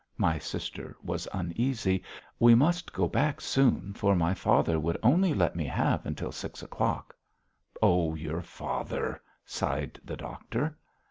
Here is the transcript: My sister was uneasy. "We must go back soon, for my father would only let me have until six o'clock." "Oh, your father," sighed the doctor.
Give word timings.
My 0.17 0.39
sister 0.39 0.97
was 1.03 1.27
uneasy. 1.31 2.01
"We 2.39 2.55
must 2.55 2.91
go 2.91 3.07
back 3.07 3.39
soon, 3.39 3.93
for 3.93 4.15
my 4.15 4.33
father 4.33 4.79
would 4.79 4.97
only 5.03 5.35
let 5.35 5.55
me 5.55 5.65
have 5.65 6.07
until 6.07 6.31
six 6.31 6.63
o'clock." 6.63 7.15
"Oh, 7.83 8.15
your 8.15 8.41
father," 8.41 9.21
sighed 9.45 9.99
the 10.03 10.17
doctor. 10.17 10.75